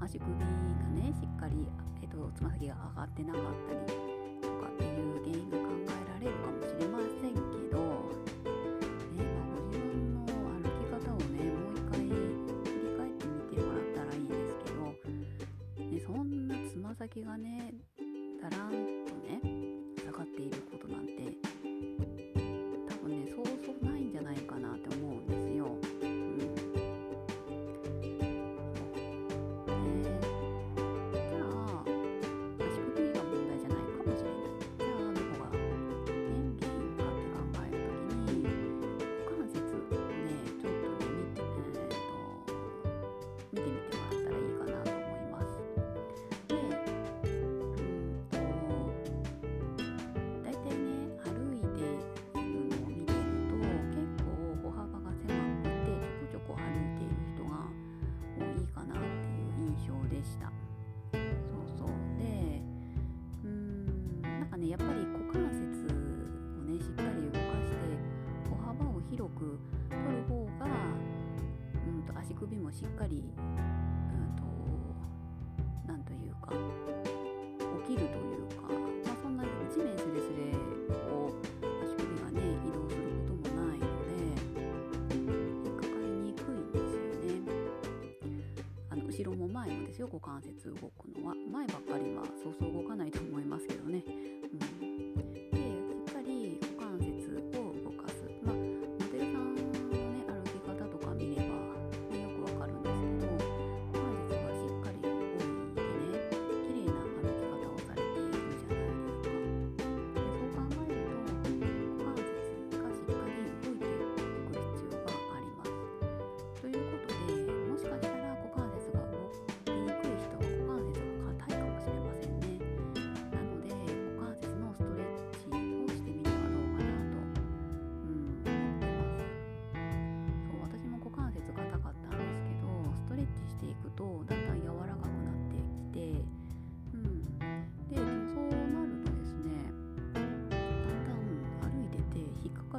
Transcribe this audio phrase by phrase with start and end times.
[0.00, 0.46] 足首が
[0.96, 1.68] ねしっかり
[2.02, 4.00] えっとつま先が上がってなかったり
[4.40, 7.40] とかっていう原因が考えられるかもしれませんけ
[7.70, 7.78] ど、
[9.14, 12.16] ねまあ、ご自分の歩き方をねもう一回振
[12.80, 14.80] り返ってみてもらったらいいんですけど、
[15.84, 17.74] ね、そんなつま先がね
[60.20, 60.52] でした。
[61.12, 61.22] そう
[61.78, 62.60] そうで
[63.42, 67.76] うーんなんかねやっぱり股関節をねしっかり動かして
[68.50, 70.66] 歩幅を広く取る方が
[71.86, 74.44] うんと足首もしっかりうんと
[75.88, 76.52] なんというか
[77.86, 78.29] 起きるという
[90.00, 94.02] よ股関節動くのは前ばっかりはそうそう動かないと思いますけどね。
[94.08, 94.79] うん、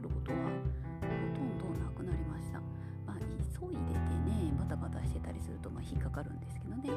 [0.00, 1.06] かることはほ
[1.36, 2.58] とんどなくなりました。
[3.06, 3.16] まあ、
[3.60, 6.88] 急いでてねバタバタしてたりするとまあ引っかかるんですけどね